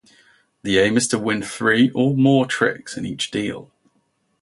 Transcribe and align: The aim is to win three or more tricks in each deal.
The 0.63 0.79
aim 0.79 0.97
is 0.97 1.07
to 1.09 1.19
win 1.19 1.43
three 1.43 1.91
or 1.91 2.17
more 2.17 2.47
tricks 2.47 2.97
in 2.97 3.05
each 3.05 3.29
deal. 3.29 3.69